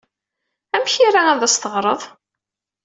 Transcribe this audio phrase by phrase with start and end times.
[0.75, 2.01] Amek ay ira ad as-teɣreḍ?